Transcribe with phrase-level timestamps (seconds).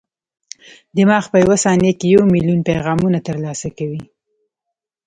[0.97, 4.01] دماغ په یوه ثانیه کې یو ملیون پیغامونه ترلاسه کوي.